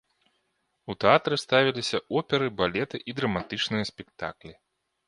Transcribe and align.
У 0.93 0.95
тэатры 1.05 1.35
ставіліся 1.43 1.97
оперы, 2.23 2.47
балеты 2.63 2.97
і 3.09 3.17
драматычныя 3.21 3.83
спектаклі. 3.93 4.53